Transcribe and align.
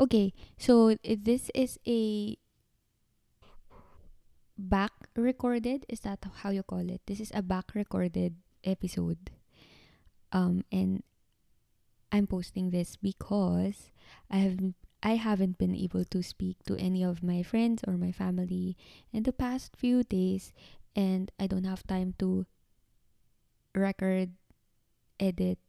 Okay, 0.00 0.32
so 0.56 0.96
this 1.04 1.52
is 1.52 1.76
a 1.86 2.38
back 4.56 4.92
recorded. 5.12 5.84
Is 5.92 6.00
that 6.08 6.24
how 6.40 6.48
you 6.48 6.62
call 6.62 6.88
it? 6.88 7.02
This 7.04 7.20
is 7.20 7.30
a 7.34 7.42
back 7.44 7.74
recorded 7.74 8.36
episode. 8.64 9.28
Um, 10.32 10.64
and 10.72 11.02
I'm 12.10 12.26
posting 12.26 12.70
this 12.70 12.96
because 12.96 13.92
I 14.30 14.38
have 14.38 14.56
I 15.02 15.20
haven't 15.20 15.58
been 15.58 15.76
able 15.76 16.08
to 16.08 16.22
speak 16.22 16.64
to 16.64 16.80
any 16.80 17.04
of 17.04 17.22
my 17.22 17.42
friends 17.42 17.84
or 17.86 18.00
my 18.00 18.12
family 18.12 18.80
in 19.12 19.24
the 19.24 19.36
past 19.36 19.76
few 19.76 20.00
days, 20.00 20.56
and 20.96 21.30
I 21.38 21.46
don't 21.46 21.68
have 21.68 21.84
time 21.84 22.16
to 22.24 22.48
record, 23.76 24.32
edit, 25.20 25.60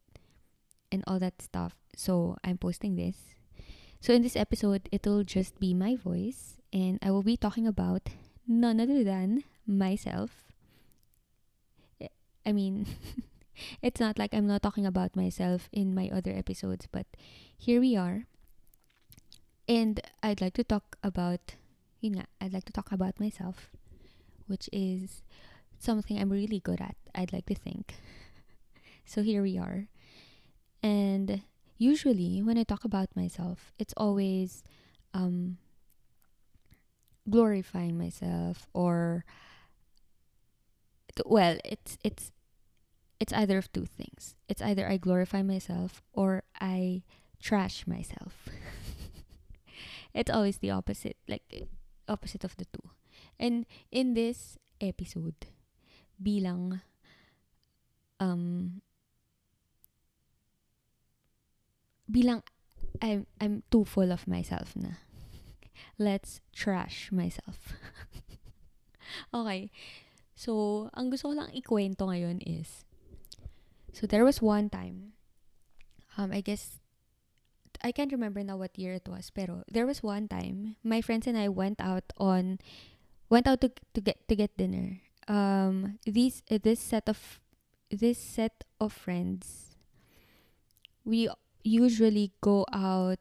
and 0.88 1.04
all 1.04 1.20
that 1.20 1.42
stuff. 1.42 1.76
So 2.00 2.40
I'm 2.48 2.58
posting 2.58 2.96
this. 2.96 3.41
So 4.02 4.14
in 4.14 4.24
this 4.24 4.36
episode, 4.36 4.90
it'll 4.92 5.24
just 5.24 5.60
be 5.60 5.76
my 5.76 5.96
voice, 5.96 6.58
and 6.74 6.98
I 7.04 7.12
will 7.12 7.22
be 7.22 7.38
talking 7.38 7.68
about 7.68 8.10
none 8.48 8.82
other 8.82 9.04
than 9.04 9.44
myself. 9.68 10.50
I 12.44 12.52
mean, 12.52 12.88
it's 13.84 14.02
not 14.02 14.18
like 14.18 14.34
I'm 14.34 14.48
not 14.48 14.64
talking 14.64 14.88
about 14.88 15.16
myself 15.16 15.70
in 15.72 15.94
my 15.94 16.10
other 16.10 16.34
episodes, 16.34 16.88
but 16.92 17.06
here 17.56 17.80
we 17.80 17.96
are. 17.96 18.26
And 19.70 20.02
I'd 20.24 20.42
like 20.42 20.56
to 20.56 20.64
talk 20.64 20.98
about, 21.04 21.54
you 22.02 22.10
know, 22.10 22.26
I'd 22.42 22.54
like 22.54 22.66
to 22.66 22.74
talk 22.74 22.92
about 22.92 23.20
myself, 23.20 23.70
which 24.48 24.68
is 24.74 25.22
something 25.78 26.18
I'm 26.18 26.32
really 26.32 26.60
good 26.60 26.82
at, 26.82 26.96
I'd 27.14 27.32
like 27.32 27.46
to 27.46 27.56
think. 27.56 27.94
So 29.04 29.24
here 29.24 29.42
we 29.42 29.58
are. 29.58 29.88
And 30.82 31.42
usually 31.82 32.44
when 32.46 32.62
I 32.62 32.64
talk 32.64 32.86
about 32.86 33.10
myself, 33.16 33.74
it's 33.80 33.94
always 33.98 34.62
um, 35.18 35.58
glorifying 37.28 37.98
myself 37.98 38.70
or 38.72 39.26
well, 41.26 41.58
it's 41.66 41.98
it's 42.06 42.32
it's 43.20 43.34
either 43.34 43.58
of 43.58 43.74
two 43.74 43.86
things. 43.86 44.36
It's 44.48 44.62
either 44.62 44.88
I 44.88 44.98
glorify 44.98 45.42
myself 45.42 46.02
or 46.14 46.44
I 46.62 47.02
trash 47.42 47.86
myself. 47.88 48.48
it's 50.14 50.32
always 50.32 50.60
the 50.60 50.70
opposite, 50.70 51.18
like 51.28 51.68
opposite 52.08 52.44
of 52.44 52.56
the 52.58 52.66
two. 52.66 52.90
And 53.40 53.66
in 53.92 54.14
this 54.14 54.58
episode, 54.80 55.50
bilang 56.22 56.82
um 58.22 58.82
bilang 62.12 62.44
I'm 63.02 63.26
I'm 63.40 63.64
too 63.72 63.88
full 63.88 64.12
of 64.12 64.28
myself 64.28 64.76
na. 64.76 65.02
Let's 65.98 66.44
trash 66.52 67.10
myself. 67.10 67.74
okay. 69.34 69.72
So, 70.36 70.90
ang 70.98 71.14
gusto 71.14 71.30
ko 71.30 71.34
lang 71.38 71.54
ikwento 71.54 72.10
ngayon 72.10 72.42
is 72.42 72.86
So 73.92 74.08
there 74.08 74.24
was 74.24 74.42
one 74.42 74.70
time 74.72 75.14
um 76.18 76.32
I 76.32 76.42
guess 76.42 76.80
I 77.84 77.92
can't 77.92 78.12
remember 78.12 78.44
now 78.44 78.58
what 78.58 78.78
year 78.78 78.94
it 78.94 79.08
was, 79.10 79.32
pero 79.34 79.64
there 79.68 79.86
was 79.86 80.04
one 80.04 80.28
time 80.28 80.78
my 80.84 81.02
friends 81.02 81.28
and 81.28 81.38
I 81.38 81.50
went 81.50 81.82
out 81.82 82.14
on 82.18 82.60
went 83.30 83.48
out 83.48 83.62
to 83.62 83.72
to 83.94 84.00
get 84.02 84.28
to 84.30 84.36
get 84.36 84.56
dinner. 84.58 85.02
Um 85.28 86.00
these 86.06 86.44
uh, 86.50 86.60
this 86.62 86.80
set 86.80 87.10
of 87.10 87.40
this 87.92 88.18
set 88.18 88.64
of 88.80 88.96
friends 88.96 89.76
we 91.04 91.28
usually 91.64 92.32
go 92.42 92.66
out 92.72 93.20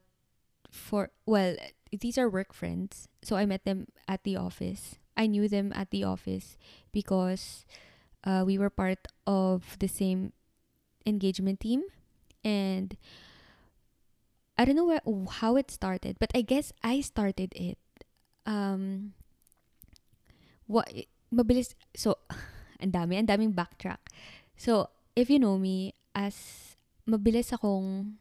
for 0.71 1.11
well 1.27 1.57
these 1.91 2.17
are 2.19 2.29
work 2.31 2.53
friends. 2.55 3.09
So 3.23 3.37
i 3.37 3.45
met 3.45 3.65
them 3.65 3.89
at 4.07 4.23
the 4.25 4.37
office. 4.37 4.97
I 5.17 5.27
knew 5.27 5.49
them 5.49 5.73
at 5.75 5.91
the 5.91 6.05
office 6.05 6.57
because 6.93 7.67
uh, 8.25 8.45
we 8.47 8.57
were 8.57 8.71
part 8.71 9.09
of 9.27 9.77
the 9.81 9.89
same 9.89 10.33
engagement 11.05 11.61
team. 11.61 11.85
And 12.45 12.97
i 14.57 14.65
don't 14.65 14.77
know 14.77 14.85
where, 14.85 15.01
how 15.41 15.57
it 15.57 15.71
started 15.71 16.19
but 16.21 16.29
i 16.35 16.43
guess 16.43 16.71
i 16.85 17.01
started 17.01 17.49
it 17.57 17.79
um 18.45 19.15
what 20.67 20.85
mabilis 21.33 21.75
so 21.97 22.15
ang 22.83 22.93
dami 22.95 23.21
ang 23.21 23.29
daming 23.29 23.53
backtrack. 23.53 24.01
So 24.57 24.89
if 25.15 25.29
you 25.29 25.39
know 25.39 25.61
me 25.61 25.93
as 26.17 26.35
mabilis 27.05 27.53
akong 27.53 28.17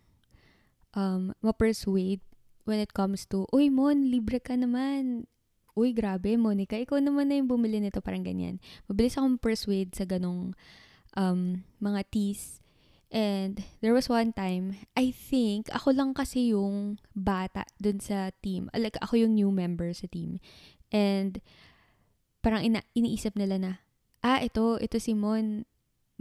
um, 0.93 1.33
ma-persuade 1.41 2.21
when 2.65 2.79
it 2.79 2.93
comes 2.93 3.25
to, 3.25 3.49
Uy, 3.49 3.73
Mon, 3.73 4.09
libre 4.09 4.37
ka 4.37 4.53
naman. 4.53 5.25
Uy, 5.73 5.93
grabe, 5.95 6.35
Monica, 6.37 6.77
ikaw 6.77 7.01
naman 7.01 7.29
na 7.29 7.39
yung 7.41 7.49
bumili 7.49 7.81
nito, 7.81 8.03
parang 8.03 8.21
ganyan. 8.21 8.61
Mabilis 8.85 9.17
akong 9.17 9.39
persuade 9.41 9.95
sa 9.95 10.05
ganong 10.05 10.53
um, 11.17 11.65
mga 11.81 12.01
teas. 12.13 12.59
And 13.09 13.65
there 13.81 13.95
was 13.97 14.05
one 14.05 14.37
time, 14.37 14.77
I 14.93 15.09
think, 15.09 15.73
ako 15.73 15.97
lang 15.97 16.13
kasi 16.13 16.53
yung 16.53 17.01
bata 17.17 17.65
dun 17.81 17.97
sa 17.97 18.29
team. 18.45 18.69
Like, 18.69 19.01
ako 19.01 19.17
yung 19.25 19.33
new 19.33 19.49
member 19.49 19.89
sa 19.97 20.05
team. 20.05 20.37
And 20.93 21.41
parang 22.45 22.61
ina- 22.61 22.85
iniisip 22.93 23.33
nila 23.33 23.57
na, 23.57 23.71
ah, 24.21 24.43
ito, 24.45 24.77
ito 24.77 25.01
si 25.01 25.17
Mon, 25.17 25.65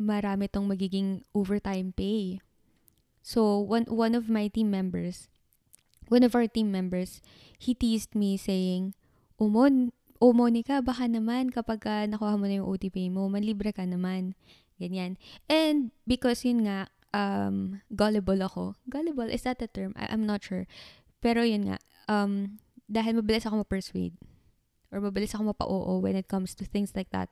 marami 0.00 0.48
tong 0.48 0.64
magiging 0.64 1.20
overtime 1.36 1.92
pay. 1.92 2.40
So 3.28 3.60
one 3.60 3.84
one 3.92 4.16
of 4.16 4.32
my 4.32 4.48
team 4.48 4.72
members, 4.72 5.28
one 6.08 6.24
of 6.24 6.32
our 6.32 6.48
team 6.48 6.72
members, 6.72 7.20
he 7.60 7.76
teased 7.76 8.16
me 8.16 8.40
saying, 8.40 8.96
"Umon, 9.36 9.92
oh 10.16 10.32
Monica, 10.32 10.80
baka 10.80 11.04
naman 11.04 11.52
kapag 11.52 11.84
uh, 11.84 12.08
nakuha 12.08 12.40
mo 12.40 12.48
na 12.48 12.56
yung 12.56 12.72
OTP 12.72 13.12
mo, 13.12 13.28
manlibre 13.28 13.76
ka 13.76 13.84
naman." 13.84 14.32
Ganyan. 14.80 15.20
And 15.44 15.92
because 16.08 16.40
yun 16.40 16.64
nga, 16.64 16.88
um, 17.12 17.84
gullible 17.92 18.40
ako. 18.40 18.80
Gullible, 18.88 19.28
is 19.28 19.44
that 19.44 19.60
the 19.60 19.68
term? 19.68 19.92
I- 20.00 20.08
I'm 20.08 20.24
not 20.24 20.40
sure. 20.40 20.64
Pero 21.20 21.44
yun 21.44 21.68
nga, 21.68 21.84
um, 22.08 22.56
dahil 22.88 23.20
mabilis 23.20 23.44
ako 23.44 23.60
ma-persuade 23.60 24.16
or 24.88 25.04
mabilis 25.04 25.36
ako 25.36 25.52
mapa-oo 25.52 26.00
when 26.00 26.16
it 26.16 26.32
comes 26.32 26.56
to 26.56 26.64
things 26.64 26.96
like 26.96 27.12
that, 27.12 27.28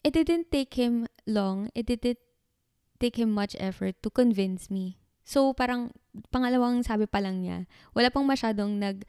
it 0.00 0.16
didn't 0.16 0.48
take 0.48 0.80
him 0.80 1.04
long. 1.28 1.68
It 1.76 1.92
didn't 1.92 2.24
take 2.96 3.20
him 3.20 3.36
much 3.36 3.52
effort 3.60 4.00
to 4.00 4.08
convince 4.08 4.72
me 4.72 4.96
So, 5.30 5.54
parang 5.54 5.94
pangalawang 6.34 6.82
sabi 6.82 7.06
pa 7.06 7.22
lang 7.22 7.46
niya, 7.46 7.70
wala 7.94 8.10
pang 8.10 8.26
masyadong 8.26 8.82
nag 8.82 9.06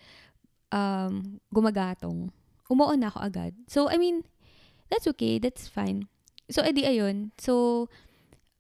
um, 0.70 1.42
gumagatong. 1.50 2.30
Umuon 2.70 3.02
na 3.02 3.10
ako 3.10 3.20
agad. 3.26 3.58
So, 3.66 3.90
I 3.90 3.98
mean, 3.98 4.30
that's 4.94 5.10
okay. 5.18 5.42
That's 5.42 5.66
fine. 5.66 6.06
So, 6.54 6.62
edi 6.62 6.86
ayun. 6.86 7.34
So, 7.42 7.90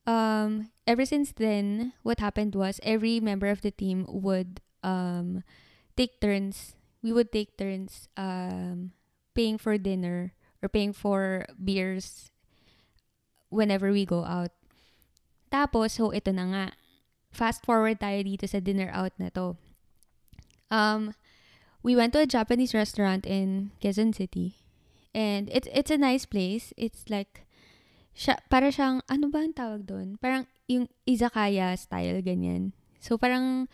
um, 0.09 0.73
ever 0.89 1.05
since 1.05 1.37
then, 1.37 1.93
what 2.01 2.17
happened 2.17 2.57
was 2.57 2.81
every 2.81 3.21
member 3.21 3.53
of 3.53 3.61
the 3.61 3.69
team 3.69 4.09
would 4.09 4.57
um, 4.81 5.45
take 5.93 6.17
turns. 6.17 6.73
We 7.05 7.13
would 7.13 7.29
take 7.29 7.61
turns 7.61 8.09
um, 8.17 8.97
paying 9.37 9.61
for 9.61 9.77
dinner 9.77 10.33
or 10.65 10.69
paying 10.69 10.97
for 10.97 11.45
beers 11.61 12.33
whenever 13.53 13.93
we 13.93 14.05
go 14.05 14.25
out. 14.25 14.51
Tapos, 15.53 15.99
so 15.99 16.09
ito 16.09 16.33
na 16.33 16.45
nga 16.49 16.65
fast 17.31 17.63
forward 17.63 18.03
tayo 18.03 18.21
dito 18.21 18.45
sa 18.45 18.59
dinner 18.59 18.91
out 18.91 19.15
na 19.17 19.31
to. 19.31 19.55
Um, 20.71 21.15
we 21.83 21.95
went 21.95 22.13
to 22.13 22.21
a 22.21 22.29
Japanese 22.29 22.75
restaurant 22.75 23.25
in 23.25 23.71
Quezon 23.81 24.13
City. 24.13 24.61
And 25.11 25.51
it's 25.51 25.67
it's 25.75 25.91
a 25.91 25.99
nice 25.99 26.23
place. 26.23 26.71
It's 26.79 27.03
like 27.11 27.43
siya, 28.15 28.39
para 28.47 28.71
siyang 28.71 29.03
ano 29.11 29.27
ba 29.27 29.43
ang 29.43 29.55
tawag 29.55 29.83
doon? 29.83 30.15
Parang 30.19 30.47
yung 30.71 30.87
izakaya 31.03 31.75
style 31.75 32.23
ganyan. 32.23 32.71
So 33.03 33.19
parang 33.19 33.67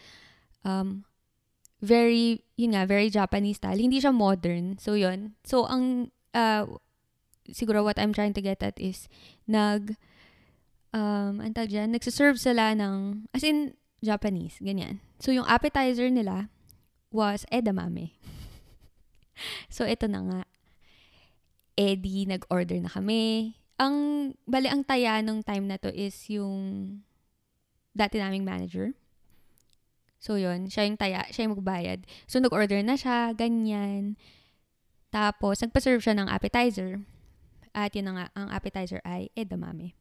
um 0.65 1.05
very 1.77 2.41
yun 2.57 2.73
nga 2.73 2.89
very 2.89 3.13
Japanese 3.13 3.61
style. 3.61 3.77
Hindi 3.77 4.01
siya 4.01 4.13
modern. 4.13 4.81
So 4.81 4.97
yun. 4.97 5.37
So 5.45 5.69
ang 5.69 6.09
uh, 6.33 6.65
siguro 7.53 7.85
what 7.85 8.01
I'm 8.01 8.13
trying 8.13 8.33
to 8.33 8.41
get 8.41 8.65
at 8.65 8.81
is 8.81 9.05
nag 9.45 9.93
um, 10.93 11.41
ang 11.43 11.53
tag 11.55 11.71
dyan, 11.71 11.91
nagsaserve 11.91 12.39
sila 12.39 12.75
ng, 12.77 13.27
as 13.33 13.43
in, 13.43 13.75
Japanese, 13.97 14.61
ganyan. 14.61 15.01
So, 15.17 15.33
yung 15.33 15.49
appetizer 15.49 16.13
nila 16.13 16.53
was 17.09 17.49
edamame. 17.49 18.13
so, 19.73 19.89
ito 19.89 20.05
na 20.05 20.21
nga. 20.21 20.41
Eddie, 21.77 22.29
nag-order 22.29 22.77
na 22.77 22.89
kami. 22.93 23.57
Ang, 23.81 23.95
bali, 24.45 24.69
ang 24.69 24.85
taya 24.85 25.21
nung 25.21 25.41
time 25.41 25.65
na 25.65 25.81
to 25.81 25.89
is 25.89 26.13
yung 26.29 27.01
dati 27.97 28.21
naming 28.21 28.45
manager. 28.45 28.93
So, 30.21 30.37
yun. 30.37 30.69
Siya 30.69 30.85
yung 30.85 30.97
taya. 30.97 31.25
Siya 31.29 31.49
yung 31.49 31.57
magbayad. 31.57 32.05
So, 32.25 32.41
nag-order 32.41 32.81
na 32.81 32.97
siya. 32.97 33.33
Ganyan. 33.33 34.17
Tapos, 35.13 35.61
nagpa-serve 35.61 36.01
siya 36.01 36.17
ng 36.17 36.29
appetizer. 36.29 37.01
At 37.73 37.93
yun 37.93 38.09
na 38.09 38.13
nga, 38.13 38.25
ang 38.33 38.49
appetizer 38.49 39.01
ay 39.05 39.29
edamame. 39.37 39.93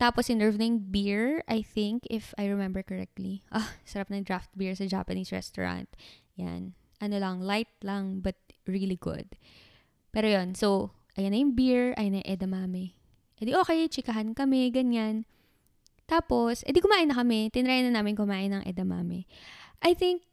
Tapos, 0.00 0.32
sinerve 0.32 0.56
na 0.56 0.64
yung 0.64 0.80
beer, 0.88 1.44
I 1.44 1.60
think, 1.60 2.08
if 2.08 2.32
I 2.40 2.48
remember 2.48 2.80
correctly. 2.80 3.44
Ah, 3.52 3.76
sarap 3.84 4.08
ng 4.08 4.24
draft 4.24 4.48
beer 4.56 4.72
sa 4.72 4.88
Japanese 4.88 5.28
restaurant. 5.28 5.92
Yan. 6.40 6.72
Ano 7.04 7.20
lang, 7.20 7.44
light 7.44 7.68
lang, 7.84 8.24
but 8.24 8.40
really 8.64 8.96
good. 8.96 9.36
Pero 10.08 10.24
yon 10.24 10.56
so, 10.56 10.96
ayan 11.20 11.36
na 11.36 11.38
yung 11.44 11.52
beer, 11.52 11.92
ayan 12.00 12.16
na 12.16 12.20
yung 12.24 12.32
edamame. 12.32 12.96
E 13.36 13.44
di 13.44 13.52
okay, 13.52 13.88
chikahan 13.92 14.32
kami, 14.32 14.72
ganyan. 14.72 15.28
Tapos, 16.08 16.64
edi 16.66 16.82
kumain 16.82 17.06
na 17.06 17.20
kami. 17.20 17.52
Tinry 17.52 17.84
na 17.84 18.00
namin 18.00 18.18
kumain 18.18 18.50
ng 18.50 18.64
edamame. 18.64 19.28
I 19.84 19.94
think, 19.94 20.24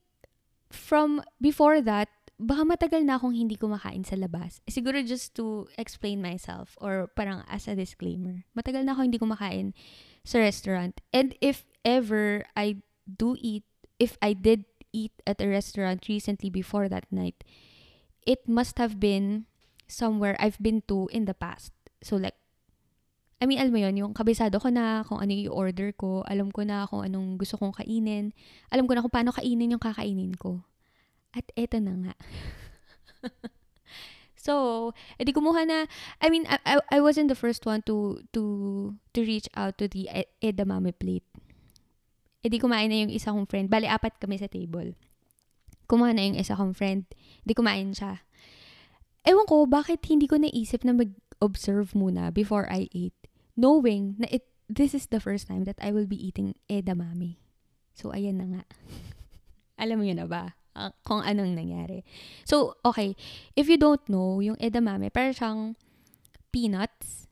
from 0.72 1.22
before 1.44 1.84
that, 1.84 2.08
baka 2.38 2.62
matagal 2.62 3.02
na 3.02 3.18
akong 3.18 3.34
hindi 3.34 3.58
kumakain 3.58 4.06
sa 4.06 4.14
labas. 4.14 4.62
Eh, 4.70 4.74
siguro 4.74 5.02
just 5.02 5.34
to 5.34 5.66
explain 5.78 6.22
myself 6.22 6.78
or 6.78 7.10
parang 7.18 7.42
as 7.50 7.66
a 7.66 7.74
disclaimer. 7.74 8.46
Matagal 8.54 8.86
na 8.86 8.94
ako 8.94 9.02
hindi 9.10 9.18
kumakain 9.18 9.74
sa 10.22 10.38
restaurant. 10.38 11.02
And 11.10 11.34
if 11.42 11.66
ever 11.82 12.46
I 12.54 12.86
do 13.10 13.34
eat, 13.42 13.66
if 13.98 14.22
I 14.22 14.38
did 14.38 14.70
eat 14.94 15.14
at 15.26 15.42
a 15.42 15.50
restaurant 15.50 16.06
recently 16.06 16.54
before 16.54 16.86
that 16.94 17.10
night, 17.10 17.42
it 18.30 18.46
must 18.46 18.78
have 18.78 19.02
been 19.02 19.50
somewhere 19.90 20.38
I've 20.38 20.62
been 20.62 20.86
to 20.94 21.10
in 21.10 21.26
the 21.26 21.34
past. 21.34 21.74
So 22.06 22.22
like, 22.22 22.38
I 23.42 23.46
mean, 23.46 23.58
alam 23.62 23.74
mo 23.74 23.82
yun, 23.82 23.98
yung 23.98 24.14
kabisado 24.14 24.62
ko 24.62 24.70
na 24.70 25.06
kung 25.06 25.22
ano 25.22 25.34
yung 25.34 25.54
order 25.54 25.90
ko, 25.94 26.22
alam 26.26 26.54
ko 26.54 26.66
na 26.66 26.86
kung 26.86 27.06
anong 27.06 27.38
gusto 27.38 27.58
kong 27.58 27.74
kainin, 27.74 28.34
alam 28.70 28.86
ko 28.86 28.94
na 28.94 29.02
kung 29.06 29.14
paano 29.14 29.34
kainin 29.34 29.74
yung 29.74 29.82
kakainin 29.82 30.34
ko. 30.38 30.62
At 31.38 31.46
eto 31.54 31.78
na 31.78 31.94
nga. 31.94 32.14
so, 34.46 34.54
edi 35.22 35.30
kumuha 35.30 35.70
na, 35.70 35.86
I 36.18 36.34
mean, 36.34 36.50
I, 36.50 36.58
I, 36.66 36.74
I 36.98 37.00
wasn't 37.06 37.30
the 37.30 37.38
first 37.38 37.62
one 37.70 37.86
to, 37.86 38.26
to, 38.34 38.42
to 39.14 39.20
reach 39.22 39.46
out 39.54 39.78
to 39.78 39.86
the 39.86 40.10
e, 40.10 40.26
edamame 40.42 40.98
plate. 40.98 41.30
Edi 42.42 42.58
kumain 42.58 42.90
na 42.90 43.06
yung 43.06 43.14
isa 43.14 43.30
kong 43.30 43.46
friend. 43.46 43.70
Bali, 43.70 43.86
apat 43.86 44.18
kami 44.18 44.42
sa 44.42 44.50
table. 44.50 44.98
Kumuha 45.86 46.18
na 46.18 46.26
yung 46.26 46.42
isa 46.42 46.58
kong 46.58 46.74
friend. 46.74 47.06
Edi 47.46 47.54
kumain 47.54 47.94
siya. 47.94 48.26
Ewan 49.22 49.46
ko, 49.46 49.70
bakit 49.70 50.02
hindi 50.10 50.26
ko 50.26 50.42
naisip 50.42 50.82
na 50.82 50.98
mag-observe 50.98 51.94
muna 51.94 52.34
before 52.34 52.66
I 52.72 52.90
ate. 52.98 53.30
Knowing 53.54 54.18
na 54.18 54.32
it, 54.34 54.50
this 54.66 54.96
is 54.96 55.12
the 55.12 55.20
first 55.20 55.52
time 55.52 55.68
that 55.70 55.78
I 55.84 55.92
will 55.94 56.08
be 56.08 56.18
eating 56.18 56.58
edamame. 56.66 57.38
So, 57.94 58.16
ayan 58.16 58.40
na 58.40 58.48
nga. 58.48 58.64
Alam 59.82 60.02
mo 60.02 60.06
yun 60.08 60.24
na 60.24 60.30
ba? 60.30 60.56
Uh, 60.78 60.94
kung 61.02 61.26
anong 61.26 61.58
nangyari. 61.58 62.06
So, 62.46 62.78
okay. 62.86 63.18
If 63.58 63.66
you 63.66 63.82
don't 63.82 64.06
know, 64.06 64.38
yung 64.38 64.62
edamame, 64.62 65.10
parang 65.10 65.34
siyang 65.34 65.62
peanuts. 66.54 67.26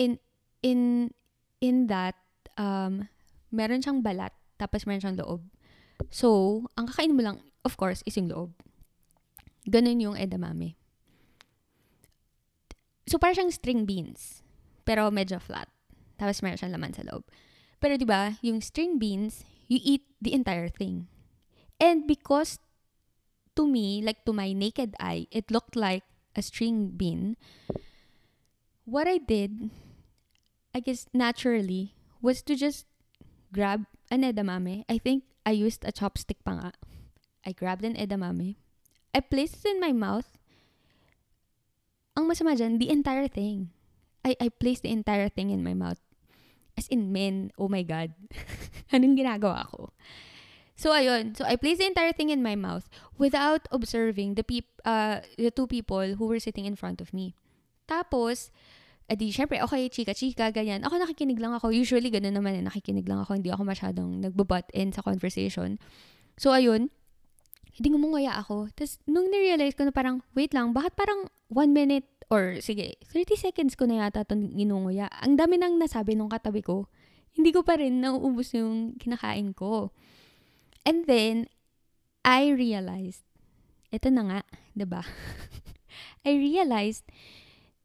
In, 0.00 0.16
in, 0.64 1.12
in 1.60 1.92
that, 1.92 2.16
um, 2.56 3.12
meron 3.52 3.84
siyang 3.84 4.00
balat, 4.00 4.32
tapos 4.56 4.88
meron 4.88 5.04
siyang 5.04 5.20
loob. 5.20 5.44
So, 6.08 6.64
ang 6.80 6.88
kakain 6.88 7.12
mo 7.12 7.20
lang, 7.20 7.44
of 7.68 7.76
course, 7.76 8.00
is 8.08 8.16
yung 8.16 8.32
loob. 8.32 8.56
Ganun 9.68 10.00
yung 10.00 10.16
edamame. 10.16 10.80
So, 13.04 13.20
parang 13.20 13.36
siyang 13.36 13.52
string 13.52 13.84
beans. 13.84 14.40
Pero 14.88 15.12
medyo 15.12 15.36
flat. 15.36 15.68
Tapos 16.16 16.44
meron 16.44 16.60
siyang 16.60 16.74
laman 16.76 16.92
sa 16.92 17.04
loob. 17.08 17.24
Pero 17.80 17.96
'di 17.96 18.04
ba, 18.04 18.36
yung 18.44 18.60
string 18.60 19.00
beans, 19.00 19.48
you 19.72 19.80
eat 19.80 20.04
the 20.20 20.36
entire 20.36 20.68
thing. 20.68 21.08
And 21.80 22.06
because 22.06 22.60
to 23.56 23.66
me, 23.66 24.02
like 24.04 24.24
to 24.24 24.32
my 24.32 24.52
naked 24.52 24.94
eye, 25.00 25.26
it 25.32 25.50
looked 25.50 25.74
like 25.74 26.04
a 26.36 26.42
string 26.42 26.92
bean, 26.94 27.36
what 28.84 29.08
I 29.08 29.18
did, 29.18 29.70
I 30.74 30.80
guess 30.80 31.06
naturally, 31.12 31.94
was 32.22 32.42
to 32.42 32.54
just 32.54 32.86
grab 33.52 33.86
an 34.10 34.22
edamame. 34.22 34.84
I 34.88 34.98
think 34.98 35.24
I 35.44 35.52
used 35.52 35.84
a 35.84 35.92
chopstick 35.92 36.44
pa 36.44 36.52
nga. 36.58 36.72
I 37.46 37.52
grabbed 37.52 37.84
an 37.84 37.96
edamame. 37.96 38.56
I 39.14 39.20
placed 39.20 39.64
it 39.64 39.74
in 39.74 39.80
my 39.80 39.92
mouth. 39.92 40.38
Ang 42.14 42.28
masama 42.28 42.54
dyan, 42.54 42.78
the 42.78 42.90
entire 42.90 43.26
thing. 43.26 43.70
I, 44.24 44.36
I 44.38 44.48
placed 44.52 44.82
the 44.82 44.92
entire 44.92 45.28
thing 45.28 45.50
in 45.50 45.64
my 45.64 45.74
mouth. 45.74 45.98
As 46.76 46.86
in, 46.88 47.10
men, 47.10 47.50
oh 47.58 47.68
my 47.68 47.82
God. 47.82 48.12
Anong 48.92 49.16
ginagawa 49.16 49.66
ko? 49.70 49.90
So 50.80 50.96
ayun, 50.96 51.36
so 51.36 51.44
I 51.44 51.60
placed 51.60 51.84
the 51.84 51.92
entire 51.92 52.16
thing 52.16 52.32
in 52.32 52.40
my 52.40 52.56
mouth 52.56 52.88
without 53.20 53.68
observing 53.68 54.40
the 54.40 54.44
peop 54.48 54.64
uh, 54.88 55.20
the 55.36 55.52
two 55.52 55.68
people 55.68 56.16
who 56.16 56.24
were 56.24 56.40
sitting 56.40 56.64
in 56.64 56.72
front 56.72 57.04
of 57.04 57.12
me. 57.12 57.36
Tapos, 57.84 58.48
edi 59.04 59.28
syempre, 59.28 59.60
okay, 59.60 59.92
chika-chika, 59.92 60.48
ganyan. 60.48 60.80
Ako 60.88 60.96
nakikinig 60.96 61.36
lang 61.36 61.52
ako. 61.52 61.68
Usually, 61.68 62.08
ganun 62.08 62.32
naman 62.32 62.56
eh, 62.56 62.64
nakikinig 62.64 63.04
lang 63.04 63.20
ako. 63.20 63.36
Hindi 63.36 63.52
ako 63.52 63.68
masyadong 63.68 64.24
nagbabutt 64.24 64.72
in 64.72 64.88
sa 64.88 65.04
conversation. 65.04 65.76
So, 66.40 66.56
ayun, 66.56 66.88
hindi 67.76 67.88
ngumungaya 67.92 68.40
ako. 68.40 68.72
Tapos, 68.72 69.04
nung 69.04 69.28
nirealize 69.28 69.76
ko 69.76 69.84
na 69.84 69.92
parang, 69.92 70.24
wait 70.32 70.56
lang, 70.56 70.72
bakit 70.72 70.96
parang 70.96 71.28
one 71.52 71.76
minute 71.76 72.08
or 72.32 72.56
sige, 72.64 72.96
30 73.12 73.36
seconds 73.36 73.76
ko 73.76 73.84
na 73.84 74.06
yata 74.06 74.24
itong 74.24 74.56
ginunguya. 74.56 75.12
Ang 75.20 75.36
dami 75.36 75.60
nang 75.60 75.76
nasabi 75.76 76.16
nung 76.16 76.32
katabi 76.32 76.64
ko. 76.64 76.88
Hindi 77.36 77.52
ko 77.52 77.66
pa 77.66 77.76
rin 77.76 78.00
nauubos 78.00 78.56
yung 78.56 78.96
kinakain 78.96 79.52
ko. 79.52 79.92
And 80.84 81.04
then, 81.04 81.48
I 82.24 82.52
realized, 82.52 83.24
ito 83.92 84.08
na 84.12 84.22
nga, 84.24 84.40
ba 84.44 84.76
diba? 84.76 85.02
I 86.28 86.32
realized 86.36 87.08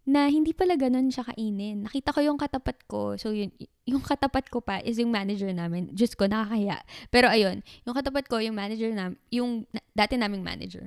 na 0.06 0.30
hindi 0.30 0.54
pala 0.54 0.78
ganun 0.78 1.10
siya 1.10 1.26
kainin. 1.34 1.90
Nakita 1.90 2.14
ko 2.14 2.22
yung 2.22 2.38
katapat 2.38 2.78
ko. 2.86 3.18
So, 3.18 3.34
yun, 3.34 3.50
yung 3.90 4.06
katapat 4.06 4.54
ko 4.54 4.62
pa 4.62 4.78
is 4.86 5.02
yung 5.02 5.10
manager 5.10 5.50
namin. 5.50 5.90
Diyos 5.90 6.14
ko, 6.14 6.30
nakakaya. 6.30 6.78
Pero 7.10 7.26
ayun, 7.26 7.66
yung 7.90 7.96
katapat 7.98 8.30
ko, 8.30 8.38
yung 8.38 8.54
manager 8.54 8.94
namin, 8.94 9.18
yung 9.34 9.66
dati 9.98 10.14
naming 10.14 10.46
manager. 10.46 10.86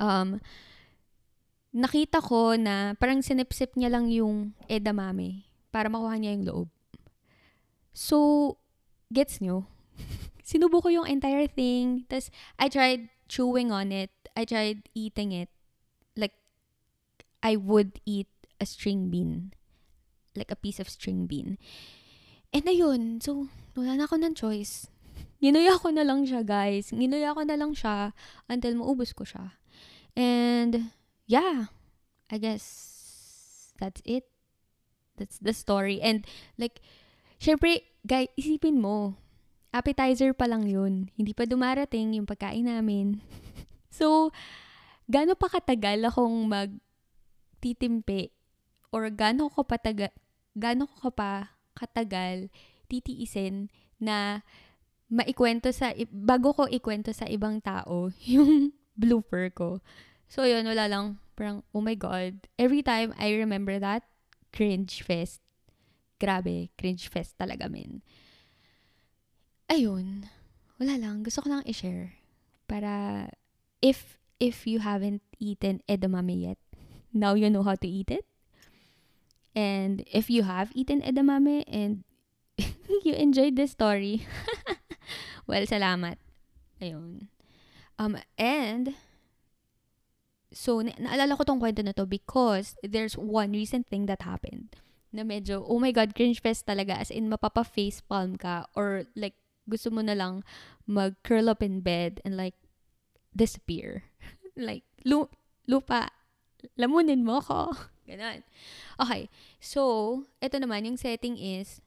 Um, 0.00 0.40
nakita 1.68 2.24
ko 2.24 2.56
na 2.56 2.96
parang 2.96 3.20
sinipsip 3.20 3.76
niya 3.76 3.92
lang 3.92 4.08
yung 4.08 4.56
edamame 4.72 5.44
para 5.68 5.92
makuha 5.92 6.16
niya 6.16 6.32
yung 6.32 6.46
loob. 6.48 6.68
So, 7.92 8.56
gets 9.12 9.44
nyo? 9.44 9.68
sinubo 10.48 10.80
ko 10.80 10.88
yung 10.88 11.04
entire 11.04 11.44
thing. 11.44 12.08
Tapos, 12.08 12.32
I 12.56 12.72
tried 12.72 13.12
chewing 13.28 13.68
on 13.68 13.92
it. 13.92 14.08
I 14.32 14.48
tried 14.48 14.88
eating 14.96 15.36
it. 15.36 15.52
Like, 16.16 16.32
I 17.44 17.60
would 17.60 18.00
eat 18.08 18.32
a 18.56 18.64
string 18.64 19.12
bean. 19.12 19.52
Like, 20.32 20.48
a 20.48 20.56
piece 20.56 20.80
of 20.80 20.88
string 20.88 21.28
bean. 21.28 21.60
And 22.48 22.64
ayun, 22.64 23.20
so, 23.20 23.52
wala 23.76 24.00
na 24.00 24.08
ako 24.08 24.24
ng 24.24 24.32
choice. 24.32 24.88
Ginuya 25.44 25.76
ko 25.76 25.92
na 25.92 26.00
lang 26.00 26.24
siya, 26.24 26.40
guys. 26.40 26.96
Ginuya 26.96 27.36
ko 27.36 27.44
na 27.44 27.60
lang 27.60 27.76
siya 27.76 28.16
until 28.48 28.80
maubos 28.80 29.12
ko 29.12 29.28
siya. 29.28 29.52
And, 30.16 30.96
yeah, 31.28 31.68
I 32.32 32.40
guess 32.40 32.64
that's 33.76 34.00
it. 34.08 34.24
That's 35.20 35.36
the 35.36 35.52
story. 35.52 36.00
And, 36.00 36.24
like, 36.56 36.80
syempre, 37.36 37.84
guys, 38.08 38.32
isipin 38.40 38.80
mo, 38.80 39.20
appetizer 39.72 40.32
pa 40.32 40.48
lang 40.48 40.64
yun. 40.64 41.12
Hindi 41.14 41.32
pa 41.36 41.44
dumarating 41.44 42.16
yung 42.16 42.28
pagkain 42.28 42.68
namin. 42.68 43.20
so, 43.98 44.32
gaano 45.08 45.36
pa 45.36 45.48
katagal 45.52 46.08
akong 46.08 46.48
magtitimpi 46.48 48.32
or 48.92 49.08
gaano 49.12 49.52
ko 49.52 49.64
pataga, 49.64 50.08
gaano 50.56 50.88
ko 50.88 51.12
pa 51.12 51.52
katagal 51.76 52.48
titiisin 52.88 53.68
na 54.00 54.40
maikwento 55.12 55.72
sa, 55.72 55.92
bago 56.12 56.56
ko 56.56 56.64
ikwento 56.68 57.12
sa 57.12 57.28
ibang 57.28 57.60
tao 57.60 58.08
yung 58.32 58.72
blooper 58.96 59.52
ko. 59.52 59.80
So, 60.28 60.44
yun, 60.44 60.68
wala 60.68 60.92
lang, 60.92 61.16
parang, 61.32 61.64
oh 61.72 61.80
my 61.80 61.96
God. 61.96 62.44
Every 62.60 62.84
time 62.84 63.16
I 63.16 63.32
remember 63.32 63.80
that, 63.80 64.04
cringe 64.52 65.00
fest. 65.00 65.40
Grabe, 66.20 66.68
cringe 66.76 67.08
fest 67.08 67.40
talaga, 67.40 67.72
men 67.72 68.04
ayun, 69.68 70.28
wala 70.80 70.96
lang. 70.98 71.22
Gusto 71.22 71.44
ko 71.44 71.48
lang 71.52 71.68
i-share. 71.68 72.16
Para, 72.68 73.28
if, 73.80 74.18
if 74.40 74.66
you 74.66 74.80
haven't 74.80 75.22
eaten 75.38 75.80
edamame 75.88 76.52
yet, 76.52 76.58
now 77.12 77.34
you 77.34 77.48
know 77.48 77.62
how 77.62 77.76
to 77.76 77.88
eat 77.88 78.10
it. 78.10 78.24
And 79.54 80.04
if 80.06 80.30
you 80.30 80.44
have 80.44 80.70
eaten 80.74 81.02
edamame 81.02 81.64
and 81.66 82.04
you 83.04 83.14
enjoyed 83.14 83.56
this 83.56 83.72
story, 83.72 84.26
well, 85.46 85.64
salamat. 85.64 86.16
Ayun. 86.80 87.28
Um, 87.98 88.18
and, 88.38 88.94
so, 90.52 90.80
na- 90.80 90.94
naalala 91.00 91.36
ko 91.36 91.42
tong 91.42 91.58
kwento 91.60 91.82
na 91.82 91.92
to 91.92 92.06
because 92.06 92.76
there's 92.82 93.18
one 93.18 93.52
recent 93.52 93.90
thing 93.90 94.06
that 94.06 94.22
happened 94.22 94.76
na 95.12 95.24
medyo, 95.24 95.64
oh 95.64 95.80
my 95.80 95.90
God, 95.90 96.14
cringe 96.14 96.40
fest 96.40 96.68
talaga. 96.68 97.00
As 97.00 97.10
in, 97.10 97.32
mapapa-face 97.32 98.04
palm 98.04 98.36
ka 98.36 98.68
or 98.76 99.08
like, 99.16 99.34
gusto 99.68 99.92
mo 99.92 100.00
na 100.00 100.16
lang 100.16 100.42
mag-curl 100.88 101.52
up 101.52 101.62
in 101.62 101.84
bed 101.84 102.24
and 102.24 102.34
like 102.34 102.56
disappear. 103.36 104.08
like, 104.56 104.82
lu- 105.04 105.30
lupa, 105.68 106.10
lamunin 106.80 107.22
mo 107.22 107.40
ko. 107.40 107.70
Ganon. 108.08 108.42
Okay. 108.98 109.28
So, 109.60 110.24
ito 110.40 110.56
naman, 110.56 110.88
yung 110.88 110.96
setting 110.96 111.36
is, 111.36 111.80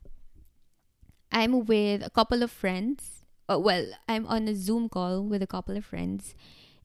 I'm 1.34 1.66
with 1.66 2.06
a 2.06 2.14
couple 2.14 2.44
of 2.46 2.54
friends. 2.54 3.26
Uh, 3.50 3.58
well, 3.58 3.90
I'm 4.08 4.30
on 4.30 4.48
a 4.48 4.56
Zoom 4.56 4.88
call 4.88 5.26
with 5.26 5.42
a 5.42 5.50
couple 5.50 5.76
of 5.76 5.84
friends. 5.84 6.38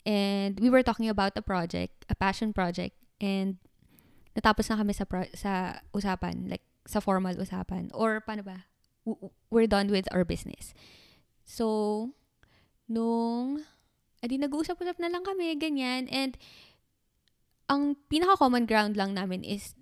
And 0.07 0.59
we 0.59 0.71
were 0.71 0.83
talking 0.83 1.09
about 1.09 1.37
a 1.37 1.43
project, 1.43 2.07
a 2.09 2.15
passion 2.15 2.57
project. 2.57 2.97
And 3.21 3.61
natapos 4.33 4.71
na 4.71 4.81
kami 4.81 4.95
sa, 4.95 5.05
pro- 5.05 5.35
sa 5.35 5.85
usapan. 5.93 6.49
Like, 6.49 6.65
sa 6.87 7.01
formal 7.05 7.37
usapan. 7.37 7.91
Or, 7.93 8.23
paano 8.25 8.47
ba? 8.47 8.65
We're 9.51 9.71
done 9.71 9.89
with 9.89 10.11
our 10.11 10.27
business. 10.27 10.75
So, 11.47 12.11
nung, 12.91 13.63
adi 14.21 14.37
nag-uusap-usap 14.37 14.99
na 14.99 15.11
lang 15.11 15.23
kami, 15.23 15.55
ganyan. 15.57 16.11
And, 16.11 16.35
ang 17.71 17.99
pinaka-common 18.11 18.67
ground 18.67 18.99
lang 18.99 19.15
namin 19.15 19.47
is 19.47 19.75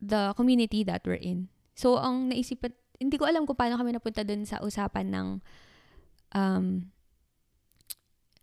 the 0.00 0.36
community 0.36 0.84
that 0.84 1.04
we're 1.08 1.20
in. 1.20 1.48
So, 1.76 1.96
ang 1.96 2.32
naisip, 2.32 2.64
hindi 2.96 3.16
ko 3.16 3.28
alam 3.28 3.44
kung 3.44 3.56
paano 3.56 3.76
kami 3.80 3.96
napunta 3.96 4.24
dun 4.24 4.44
sa 4.44 4.60
usapan 4.60 5.12
ng, 5.12 5.28
um, 6.36 6.92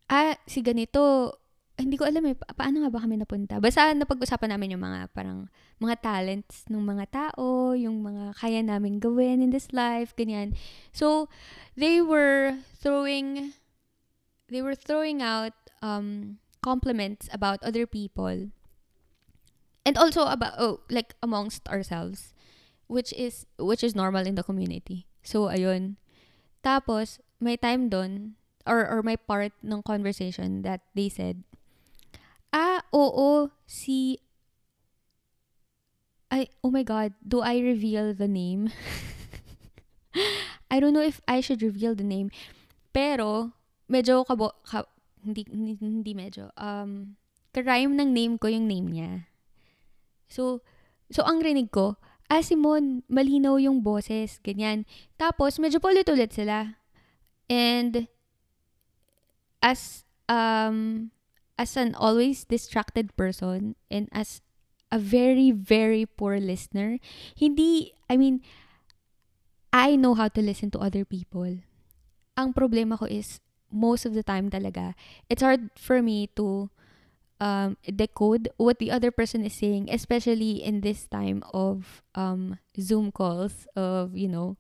ah, 0.10 0.38
si 0.46 0.62
ganito, 0.62 1.34
hindi 1.74 1.98
ko 1.98 2.06
alam 2.06 2.22
eh, 2.30 2.38
pa- 2.38 2.54
paano 2.54 2.86
nga 2.86 2.94
ba 2.94 3.02
kami 3.02 3.18
napunta? 3.18 3.58
Basta 3.58 3.90
napag-usapan 3.98 4.54
namin 4.54 4.78
yung 4.78 4.84
mga 4.86 5.10
parang 5.10 5.50
mga 5.82 5.96
talents 6.06 6.70
ng 6.70 6.84
mga 6.86 7.06
tao, 7.10 7.74
yung 7.74 8.06
mga 8.06 8.38
kaya 8.38 8.62
namin 8.62 9.02
gawin 9.02 9.42
in 9.42 9.50
this 9.50 9.74
life, 9.74 10.14
ganyan. 10.14 10.54
So, 10.94 11.34
they 11.74 11.98
were 11.98 12.62
throwing, 12.78 13.58
they 14.54 14.62
were 14.62 14.78
throwing 14.78 15.26
out 15.26 15.58
um, 15.82 16.38
compliments 16.62 17.26
about 17.34 17.58
other 17.66 17.90
people. 17.90 18.54
And 19.84 19.98
also 19.98 20.30
about, 20.30 20.56
oh, 20.62 20.86
like 20.88 21.18
amongst 21.26 21.68
ourselves, 21.68 22.38
which 22.88 23.12
is, 23.18 23.50
which 23.58 23.84
is 23.84 23.98
normal 23.98 24.30
in 24.30 24.38
the 24.38 24.46
community. 24.46 25.10
So, 25.26 25.50
ayun. 25.50 25.98
Tapos, 26.64 27.20
may 27.42 27.58
time 27.58 27.90
doon, 27.90 28.40
or, 28.64 28.88
or 28.88 29.04
my 29.04 29.18
part 29.18 29.52
ng 29.60 29.84
conversation 29.84 30.62
that 30.64 30.88
they 30.96 31.10
said, 31.10 31.44
oo, 32.94 33.50
si... 33.66 34.22
I, 36.34 36.50
oh 36.64 36.72
my 36.72 36.82
God, 36.82 37.14
do 37.22 37.42
I 37.42 37.60
reveal 37.60 38.14
the 38.14 38.30
name? 38.30 38.74
I 40.72 40.80
don't 40.80 40.94
know 40.94 41.06
if 41.06 41.22
I 41.28 41.42
should 41.42 41.62
reveal 41.62 41.94
the 41.94 42.06
name. 42.06 42.30
Pero, 42.94 43.54
medyo 43.90 44.26
kabo... 44.26 44.54
Ka, 44.66 44.86
hindi, 45.26 45.46
hindi, 45.50 46.14
medyo. 46.14 46.50
Um, 46.58 47.18
karime 47.54 47.98
ng 47.98 48.10
name 48.14 48.36
ko 48.38 48.50
yung 48.50 48.66
name 48.66 48.90
niya. 48.90 49.12
So, 50.26 50.66
so 51.14 51.22
ang 51.22 51.46
rinig 51.46 51.70
ko, 51.70 52.02
ah, 52.34 52.42
Simon, 52.42 53.06
malinaw 53.06 53.62
yung 53.62 53.86
boses, 53.86 54.42
ganyan. 54.42 54.90
Tapos, 55.22 55.62
medyo 55.62 55.78
paulit-ulit 55.78 56.34
sila. 56.34 56.82
And, 57.46 58.10
as, 59.62 60.04
um, 60.26 61.14
as 61.58 61.78
an 61.78 61.96
always 61.96 62.46
distracted 62.46 63.16
person 63.16 63.76
and 63.92 64.10
as 64.12 64.42
a 64.92 65.00
very, 65.00 65.52
very 65.52 66.06
poor 66.06 66.40
listener, 66.40 67.00
hindi, 67.36 67.94
I 68.10 68.18
mean, 68.18 68.42
I 69.72 69.96
know 69.96 70.14
how 70.14 70.28
to 70.30 70.42
listen 70.42 70.70
to 70.72 70.80
other 70.80 71.06
people. 71.06 71.66
Ang 72.38 72.54
problema 72.54 72.98
ko 72.98 73.06
is, 73.06 73.42
most 73.72 74.06
of 74.06 74.14
the 74.14 74.22
time 74.22 74.50
talaga, 74.50 74.94
it's 75.30 75.42
hard 75.42 75.70
for 75.78 76.02
me 76.02 76.30
to 76.38 76.70
um, 77.42 77.78
decode 77.90 78.50
what 78.58 78.78
the 78.78 78.92
other 78.92 79.10
person 79.10 79.44
is 79.44 79.54
saying, 79.54 79.90
especially 79.92 80.62
in 80.64 80.82
this 80.82 81.06
time 81.08 81.44
of 81.54 82.04
um, 82.14 82.60
Zoom 82.80 83.12
calls, 83.12 83.66
of, 83.76 84.16
you 84.16 84.30
know, 84.30 84.58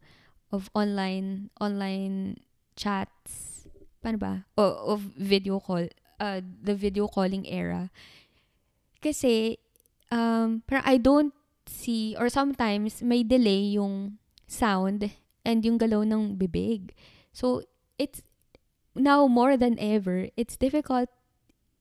of 0.51 0.69
online, 0.73 1.49
online 1.61 2.41
chats, 2.75 3.67
paano 4.03 4.19
ba? 4.19 4.45
O, 4.57 4.97
of 4.97 5.01
video 5.17 5.59
call 5.59 5.87
uh, 6.23 6.39
the 6.39 6.71
video 6.71 7.11
calling 7.11 7.43
era. 7.43 7.91
Kasi, 9.03 9.59
um, 10.07 10.63
parang 10.63 10.87
I 10.87 10.95
don't 10.95 11.35
see, 11.67 12.15
or 12.15 12.31
sometimes 12.31 13.03
may 13.03 13.27
delay 13.27 13.75
yung 13.75 14.15
sound 14.47 15.11
and 15.43 15.59
yung 15.67 15.75
galaw 15.75 16.07
ng 16.07 16.39
bibig. 16.39 16.95
So, 17.35 17.67
it's, 17.99 18.23
now 18.95 19.27
more 19.27 19.59
than 19.59 19.75
ever, 19.75 20.31
it's 20.39 20.55
difficult, 20.55 21.11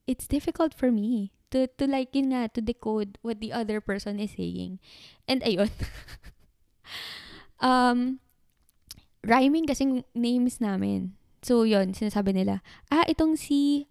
it's 0.03 0.27
difficult 0.27 0.75
for 0.75 0.91
me 0.91 1.31
to, 1.55 1.71
to 1.79 1.87
like, 1.87 2.11
yun 2.11 2.35
nga, 2.35 2.51
to 2.51 2.59
decode 2.59 3.15
what 3.21 3.39
the 3.39 3.55
other 3.55 3.79
person 3.79 4.19
is 4.19 4.35
saying. 4.35 4.83
And 5.23 5.39
ayun. 5.47 5.71
um, 7.63 8.19
rhyming 9.23 9.63
kasing 9.63 10.03
names 10.11 10.59
namin. 10.59 11.15
So, 11.43 11.63
yon 11.63 11.95
sinasabi 11.95 12.35
nila, 12.35 12.59
ah, 12.91 13.07
itong 13.07 13.39
si 13.39 13.87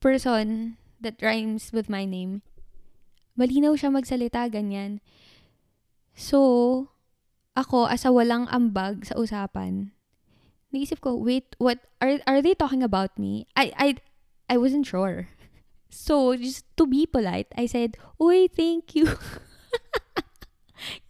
person 0.00 0.76
that 1.00 1.22
rhymes 1.22 1.70
with 1.72 1.90
my 1.90 2.04
name, 2.04 2.42
malinaw 3.38 3.78
siya 3.78 3.94
magsalita, 3.94 4.50
ganyan. 4.50 4.98
So, 6.18 6.90
ako, 7.54 7.86
as 7.86 8.06
a 8.06 8.10
walang 8.10 8.50
ambag 8.50 9.06
sa 9.06 9.14
usapan, 9.14 9.94
naisip 10.74 11.00
ko, 11.00 11.14
wait, 11.14 11.54
what, 11.58 11.78
are, 12.02 12.18
are 12.26 12.42
they 12.42 12.54
talking 12.54 12.82
about 12.82 13.14
me? 13.18 13.46
I, 13.54 13.72
I, 13.78 13.88
I 14.50 14.58
wasn't 14.58 14.86
sure. 14.86 15.28
So, 15.88 16.36
just 16.36 16.68
to 16.76 16.84
be 16.84 17.08
polite, 17.08 17.48
I 17.56 17.64
said, 17.64 17.96
Uy, 18.20 18.52
thank 18.52 18.92
you. 18.92 19.08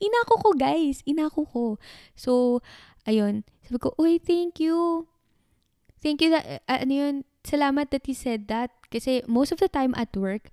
inako 0.07 0.35
ko, 0.39 0.51
guys. 0.55 1.03
Inako 1.03 1.51
ko. 1.51 1.65
So, 2.15 2.63
ayun. 3.03 3.43
Sabi 3.67 3.83
ko, 3.83 3.91
Uy, 3.99 4.23
thank 4.23 4.63
you. 4.63 5.11
Thank 5.99 6.23
you 6.23 6.31
that, 6.31 6.63
uh, 6.71 6.79
ano 6.79 6.95
yun, 6.95 7.17
salamat 7.43 7.91
that 7.91 8.07
you 8.07 8.15
said 8.15 8.47
that. 8.47 8.71
Kasi 8.89 9.23
most 9.29 9.53
of 9.53 9.61
the 9.61 9.69
time 9.69 9.93
at 9.97 10.15
work, 10.17 10.49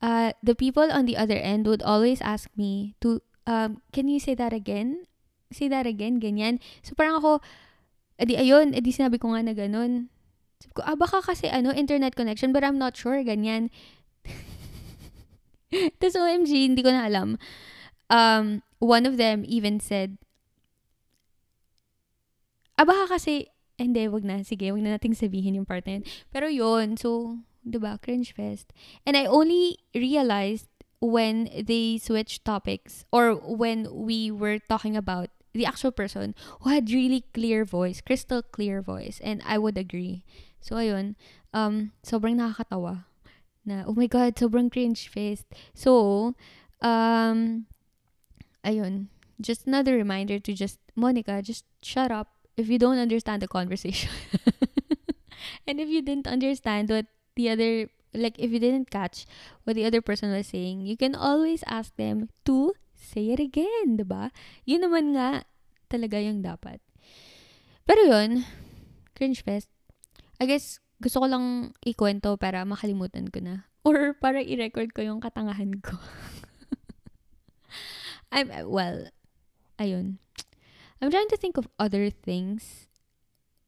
uh, 0.00 0.32
the 0.42 0.54
people 0.54 0.88
on 0.90 1.04
the 1.04 1.16
other 1.16 1.36
end 1.36 1.66
would 1.66 1.82
always 1.82 2.20
ask 2.20 2.48
me 2.56 2.94
to, 3.00 3.20
um, 3.46 3.82
can 3.92 4.08
you 4.08 4.20
say 4.20 4.34
that 4.34 4.52
again? 4.52 5.04
Say 5.52 5.68
that 5.68 5.86
again, 5.86 6.20
ganyan. 6.20 6.60
So 6.82 6.92
parang 6.96 7.20
ako, 7.20 7.40
edi 8.20 8.36
ayun, 8.36 8.76
edi 8.76 8.92
sinabi 8.92 9.20
ko 9.20 9.32
nga 9.32 9.44
na 9.44 9.54
ganun. 9.56 10.12
Sabi 10.58 10.72
ko, 10.74 10.82
ah, 10.84 10.98
baka 10.98 11.22
kasi 11.22 11.46
ano, 11.48 11.70
internet 11.70 12.18
connection, 12.18 12.52
but 12.52 12.64
I'm 12.64 12.78
not 12.80 12.96
sure, 12.96 13.22
ganyan. 13.22 13.70
Tapos 16.00 16.16
OMG, 16.16 16.72
hindi 16.72 16.82
ko 16.82 16.90
na 16.90 17.06
alam. 17.06 17.38
Um, 18.08 18.64
one 18.80 19.04
of 19.04 19.20
them 19.20 19.44
even 19.46 19.78
said, 19.78 20.18
ah, 22.74 22.86
baka 22.86 23.18
kasi, 23.18 23.52
hindi, 23.78 24.10
wag 24.10 24.26
na. 24.26 24.42
Sige, 24.42 24.74
wag 24.74 24.82
na 24.82 24.98
nating 24.98 25.14
sabihin 25.14 25.54
yung 25.54 25.68
part 25.68 25.86
na 25.86 26.00
yun. 26.00 26.04
Pero 26.34 26.50
yun, 26.50 26.98
so, 26.98 27.38
'di 27.64 27.78
ba? 27.78 27.98
Cringe 28.02 28.32
fest. 28.32 28.72
And 29.06 29.16
I 29.16 29.24
only 29.26 29.78
realized 29.94 30.68
when 31.00 31.48
they 31.54 31.98
switched 31.98 32.44
topics 32.44 33.04
or 33.12 33.34
when 33.34 33.86
we 33.90 34.30
were 34.30 34.58
talking 34.58 34.96
about 34.96 35.30
the 35.54 35.66
actual 35.66 35.90
person 35.90 36.34
who 36.60 36.70
had 36.70 36.90
really 36.90 37.24
clear 37.32 37.64
voice, 37.64 38.00
crystal 38.00 38.42
clear 38.42 38.82
voice, 38.82 39.20
and 39.22 39.42
I 39.46 39.58
would 39.58 39.78
agree. 39.78 40.24
So 40.60 40.76
ayun, 40.76 41.14
um 41.54 41.92
sobrang 42.02 42.38
nakakatawa 42.38 43.06
na 43.64 43.84
oh 43.86 43.94
my 43.94 44.06
god, 44.06 44.36
sobrang 44.36 44.70
cringe 44.70 45.08
fest. 45.08 45.46
So, 45.74 46.34
um 46.82 47.66
ayun, 48.64 49.08
just 49.40 49.66
another 49.66 49.94
reminder 49.94 50.38
to 50.38 50.52
just 50.52 50.78
Monica, 50.96 51.42
just 51.42 51.64
shut 51.82 52.10
up 52.10 52.34
if 52.56 52.68
you 52.68 52.78
don't 52.78 52.98
understand 52.98 53.40
the 53.42 53.48
conversation. 53.48 54.10
and 55.66 55.78
if 55.78 55.88
you 55.88 56.02
didn't 56.02 56.26
understand 56.26 56.90
what 56.90 57.06
the 57.38 57.54
other 57.54 57.86
like 58.10 58.34
if 58.42 58.50
you 58.50 58.58
didn't 58.58 58.90
catch 58.90 59.22
what 59.62 59.78
the 59.78 59.86
other 59.86 60.02
person 60.02 60.34
was 60.34 60.50
saying, 60.50 60.82
you 60.82 60.98
can 60.98 61.14
always 61.14 61.62
ask 61.70 61.94
them 61.94 62.34
to 62.50 62.74
say 62.98 63.30
it 63.30 63.38
again, 63.38 63.94
'di 63.94 64.04
ba? 64.04 64.34
Yun 64.66 64.90
naman 64.90 65.14
nga 65.14 65.46
talaga 65.86 66.18
yung 66.18 66.42
dapat. 66.42 66.82
Pero 67.86 68.02
yun, 68.02 68.42
cringe 69.14 69.46
fest. 69.46 69.70
I 70.42 70.50
guess 70.50 70.82
gusto 70.98 71.22
ko 71.22 71.26
lang 71.30 71.72
ikwento 71.86 72.34
para 72.36 72.66
makalimutan 72.66 73.30
ko 73.30 73.38
na 73.38 73.70
or 73.86 74.18
para 74.18 74.42
i-record 74.42 74.92
ko 74.92 75.00
yung 75.00 75.22
katangahan 75.22 75.78
ko. 75.80 75.94
I'm 78.34 78.52
well, 78.68 79.08
ayun. 79.80 80.20
I'm 81.00 81.14
trying 81.14 81.30
to 81.30 81.38
think 81.38 81.56
of 81.56 81.70
other 81.78 82.10
things 82.10 82.90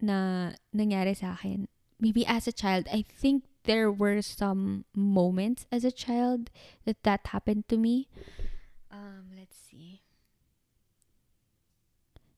na 0.03 0.51
nangyari 0.75 1.15
sa 1.15 1.39
akin. 1.39 1.71
Maybe 2.01 2.27
as 2.27 2.49
a 2.49 2.57
child, 2.57 2.89
I 2.91 3.07
think 3.07 3.47
there 3.65 3.91
were 3.91 4.23
some 4.23 4.85
moments 4.95 5.67
as 5.71 5.85
a 5.85 5.93
child 5.93 6.51
that 6.85 7.03
that 7.03 7.27
happened 7.29 7.69
to 7.69 7.77
me. 7.77 8.09
Um, 8.91 9.31
let's 9.37 9.57
see. 9.57 10.03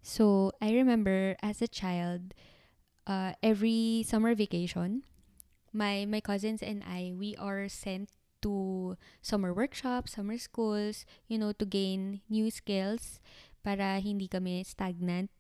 So 0.03 0.53
I 0.61 0.75
remember 0.75 1.37
as 1.43 1.63
a 1.63 1.69
child, 1.69 2.35
uh, 3.07 3.33
every 3.43 4.05
summer 4.07 4.35
vacation, 4.35 5.05
my 5.73 6.05
my 6.05 6.21
cousins 6.21 6.61
and 6.63 6.83
I 6.85 7.15
we 7.15 7.37
are 7.39 7.69
sent 7.71 8.11
to 8.43 8.99
summer 9.23 9.55
workshops, 9.55 10.19
summer 10.19 10.37
schools, 10.37 11.07
you 11.29 11.39
know, 11.39 11.53
to 11.55 11.65
gain 11.65 12.21
new 12.29 12.51
skills 12.51 13.23
para 13.63 14.03
hindi 14.03 14.27
kami 14.27 14.67
stagnant 14.67 15.31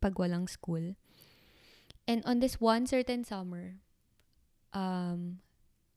pag 0.00 0.16
walang 0.16 0.48
school. 0.48 0.96
And 2.08 2.24
on 2.24 2.40
this 2.40 2.60
one 2.60 2.86
certain 2.86 3.22
summer, 3.22 3.84
um, 4.76 5.40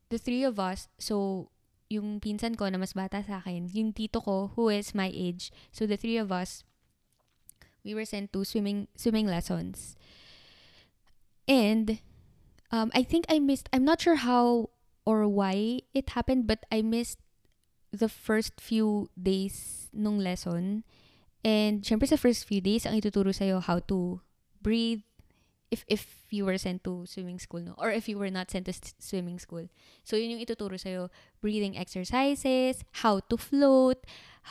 the 0.07 0.17
three 0.17 0.47
of 0.47 0.55
us, 0.55 0.87
so 0.95 1.51
yung 1.91 2.23
pinsan 2.23 2.55
ko 2.55 2.71
na 2.71 2.79
mas 2.79 2.95
bata 2.95 3.19
sa 3.19 3.43
akin, 3.43 3.67
yung 3.75 3.91
tito 3.91 4.23
ko 4.23 4.55
who 4.55 4.71
is 4.71 4.95
my 4.95 5.11
age, 5.11 5.51
so 5.75 5.83
the 5.83 5.99
three 5.99 6.15
of 6.15 6.31
us, 6.31 6.63
we 7.83 7.91
were 7.91 8.07
sent 8.07 8.31
to 8.31 8.47
swimming 8.47 8.87
swimming 8.95 9.27
lessons. 9.27 9.99
And 11.49 11.99
um, 12.71 12.93
I 12.93 13.03
think 13.03 13.25
I 13.27 13.39
missed, 13.41 13.67
I'm 13.73 13.83
not 13.83 13.99
sure 13.99 14.21
how 14.21 14.69
or 15.03 15.27
why 15.27 15.81
it 15.93 16.13
happened, 16.13 16.45
but 16.45 16.63
I 16.71 16.85
missed 16.85 17.17
the 17.89 18.07
first 18.07 18.61
few 18.61 19.09
days 19.17 19.89
nung 19.89 20.21
lesson. 20.21 20.85
And 21.41 21.81
syempre 21.81 22.05
sa 22.05 22.21
first 22.21 22.45
few 22.45 22.61
days, 22.61 22.85
ang 22.85 23.01
ituturo 23.01 23.33
sa'yo 23.33 23.65
how 23.65 23.81
to 23.89 24.21
breathe, 24.61 25.01
if 25.71 25.85
if 25.87 26.25
you 26.29 26.45
were 26.45 26.57
sent 26.57 26.83
to 26.83 27.05
swimming 27.05 27.39
school 27.39 27.61
no? 27.61 27.75
Or 27.77 27.91
if 27.91 28.09
you 28.09 28.17
were 28.17 28.29
not 28.33 28.49
sent 28.51 28.65
to 28.65 28.73
s- 28.73 28.97
swimming 28.99 29.39
school. 29.39 29.69
So 30.03 30.17
yun 30.17 30.37
yung 30.37 30.41
ituturo 30.41 30.77
sa 30.79 31.09
breathing 31.41 31.77
exercises 31.77 32.81
how 33.05 33.21
to 33.29 33.37
float 33.37 34.01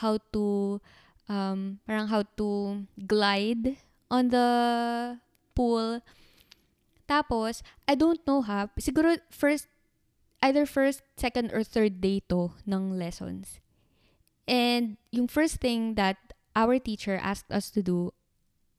how 0.03 0.19
to 0.31 0.79
um 1.27 1.79
parang 1.83 2.07
how 2.07 2.23
to 2.39 2.83
glide 3.07 3.77
on 4.09 4.31
the 4.31 4.47
pool. 5.55 6.01
Tapos 7.07 7.61
I 7.87 7.95
don't 7.95 8.21
know 8.27 8.41
ha? 8.41 8.69
Siguro 8.79 9.17
first 9.29 9.67
either 10.41 10.65
first 10.65 11.03
second 11.17 11.51
or 11.51 11.63
third 11.63 11.99
day 12.01 12.23
to 12.29 12.55
ng 12.67 12.95
lessons. 12.95 13.59
And 14.47 14.97
yung 15.11 15.27
first 15.27 15.59
thing 15.61 15.95
that 15.95 16.17
our 16.55 16.79
teacher 16.79 17.19
asked 17.21 17.51
us 17.51 17.69
to 17.71 17.83
do 17.83 18.13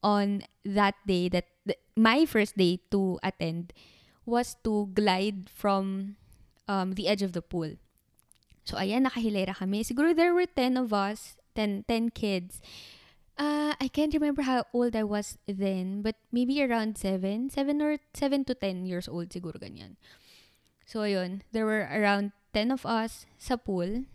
on 0.03 0.43
that 0.65 0.95
day 1.07 1.29
that 1.29 1.45
th- 1.65 1.79
my 1.95 2.25
first 2.25 2.57
day 2.57 2.79
to 2.91 3.19
attend 3.23 3.73
was 4.25 4.55
to 4.63 4.89
glide 4.93 5.49
from 5.49 6.15
um, 6.67 6.93
the 6.93 7.07
edge 7.07 7.21
of 7.21 7.33
the 7.33 7.41
pool. 7.41 7.75
So 8.63 8.77
ayan, 8.77 9.09
nakahilera 9.09 9.57
kami. 9.57 9.83
Siguro 9.83 10.15
there 10.15 10.33
were 10.33 10.45
10 10.45 10.77
of 10.77 10.93
us, 10.93 11.35
10, 11.55 11.85
10 11.87 12.09
kids. 12.13 12.61
Uh, 13.37 13.73
I 13.81 13.87
can't 13.87 14.13
remember 14.13 14.43
how 14.43 14.65
old 14.73 14.95
I 14.95 15.03
was 15.03 15.37
then, 15.47 16.01
but 16.01 16.15
maybe 16.31 16.61
around 16.61 16.97
7, 16.97 17.49
7 17.49 17.81
or 17.81 17.97
7 18.13 18.45
to 18.45 18.53
10 18.53 18.85
years 18.85 19.07
old 19.09 19.29
siguro 19.33 19.57
ganyan. 19.57 19.97
So 20.85 21.01
ayun, 21.01 21.41
there 21.51 21.65
were 21.65 21.89
around 21.89 22.31
10 22.53 22.71
of 22.71 22.85
us 22.85 23.25
sa 23.39 23.55
pool. 23.57 24.05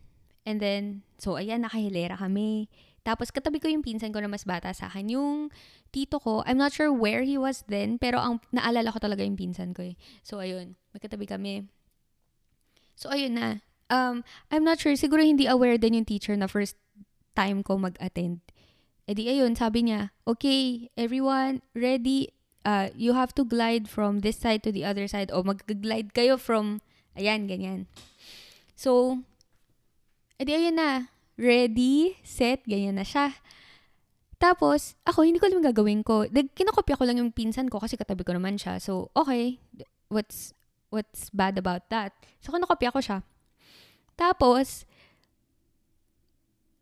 And 0.46 0.62
then, 0.62 1.02
so 1.18 1.34
ayan, 1.34 1.66
nakahilera 1.66 2.22
kami. 2.22 2.70
Tapos 3.06 3.30
katabi 3.30 3.62
ko 3.62 3.70
yung 3.70 3.86
pinsan 3.86 4.10
ko 4.10 4.18
na 4.18 4.26
mas 4.26 4.42
bata 4.42 4.74
sa 4.74 4.90
akin. 4.90 5.06
Yung 5.14 5.54
tito 5.94 6.18
ko, 6.18 6.42
I'm 6.42 6.58
not 6.58 6.74
sure 6.74 6.90
where 6.90 7.22
he 7.22 7.38
was 7.38 7.62
then, 7.70 8.02
pero 8.02 8.18
ang 8.18 8.42
naalala 8.50 8.90
ko 8.90 8.98
talaga 8.98 9.22
yung 9.22 9.38
pinsan 9.38 9.70
ko 9.70 9.86
eh. 9.86 9.94
So 10.26 10.42
ayun, 10.42 10.74
magkatabi 10.90 11.30
kami. 11.30 11.70
So 12.98 13.14
ayun 13.14 13.38
na. 13.38 13.62
Um, 13.86 14.26
I'm 14.50 14.66
not 14.66 14.82
sure, 14.82 14.98
siguro 14.98 15.22
hindi 15.22 15.46
aware 15.46 15.78
din 15.78 16.02
yung 16.02 16.10
teacher 16.10 16.34
na 16.34 16.50
first 16.50 16.74
time 17.38 17.62
ko 17.62 17.78
mag-attend. 17.78 18.42
E 19.06 19.14
di 19.14 19.30
ayun, 19.30 19.54
sabi 19.54 19.86
niya, 19.86 20.10
okay, 20.26 20.90
everyone, 20.98 21.62
ready, 21.78 22.34
uh, 22.66 22.90
you 22.98 23.14
have 23.14 23.30
to 23.38 23.46
glide 23.46 23.86
from 23.86 24.26
this 24.26 24.34
side 24.34 24.66
to 24.66 24.74
the 24.74 24.82
other 24.82 25.06
side 25.06 25.30
o 25.30 25.46
mag-glide 25.46 26.10
kayo 26.10 26.34
from, 26.34 26.82
ayan, 27.14 27.46
ganyan. 27.46 27.86
So, 28.74 29.22
edi 30.42 30.58
ayun 30.58 30.74
na, 30.74 31.14
ready, 31.36 32.16
set, 32.24 32.64
ganyan 32.64 32.96
na 32.96 33.04
siya. 33.04 33.36
Tapos, 34.36 34.96
ako, 35.08 35.24
hindi 35.24 35.40
ko 35.40 35.48
alam 35.48 35.64
gagawin 35.64 36.04
ko. 36.04 36.28
Kinokopya 36.28 37.00
ko 37.00 37.04
lang 37.08 37.16
yung 37.20 37.32
pinsan 37.32 37.72
ko 37.72 37.80
kasi 37.80 37.96
katabi 37.96 38.20
ko 38.20 38.36
naman 38.36 38.60
siya. 38.60 38.76
So, 38.76 39.08
okay, 39.16 39.60
what's, 40.12 40.52
what's 40.92 41.32
bad 41.32 41.56
about 41.56 41.88
that? 41.88 42.12
So, 42.44 42.52
kinokopya 42.52 42.92
ko 42.92 43.00
siya. 43.00 43.24
Tapos, 44.16 44.84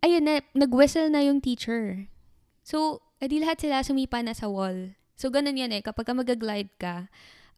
ayun 0.03 0.27
na, 0.27 0.43
nag-whistle 0.55 1.11
na 1.15 1.23
yung 1.23 1.39
teacher. 1.39 2.11
So, 2.67 3.03
edi 3.23 3.39
lahat 3.39 3.63
sila 3.63 3.87
sumipa 3.87 4.19
na 4.23 4.35
sa 4.35 4.51
wall. 4.51 4.99
So, 5.15 5.31
ganun 5.31 5.59
yan 5.59 5.71
eh. 5.71 5.83
Kapag 5.83 6.11
ka 6.11 6.15
mag-glide 6.15 6.75
ka, 6.79 7.07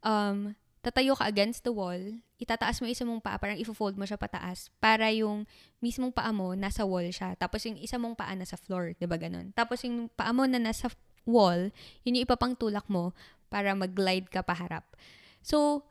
um, 0.05 0.53
tatayo 0.87 1.19
ka 1.19 1.27
against 1.27 1.67
the 1.67 1.75
wall, 1.75 1.99
itataas 2.39 2.79
mo 2.79 2.87
isa 2.87 3.03
mong 3.03 3.19
paa, 3.19 3.43
parang 3.43 3.59
ifo-fold 3.59 3.99
mo 3.99 4.07
siya 4.07 4.15
pataas, 4.15 4.71
para 4.79 5.11
yung 5.11 5.43
mismong 5.83 6.15
paa 6.15 6.31
mo 6.31 6.55
nasa 6.55 6.87
wall 6.87 7.11
siya. 7.11 7.35
Tapos 7.35 7.67
yung 7.67 7.75
isa 7.75 7.99
mong 7.99 8.15
paa 8.15 8.31
nasa 8.39 8.55
floor, 8.55 8.95
'di 8.95 9.11
ba 9.11 9.19
ganun? 9.19 9.51
Tapos 9.51 9.83
yung 9.83 10.07
paa 10.15 10.31
mo 10.31 10.47
na 10.47 10.63
nasa 10.63 10.87
wall, 11.27 11.75
yun 12.07 12.23
yung 12.23 12.25
ipapang 12.31 12.55
tulak 12.55 12.87
mo 12.87 13.11
para 13.51 13.75
mag-glide 13.75 14.31
ka 14.31 14.47
paharap. 14.47 14.87
So, 15.43 15.83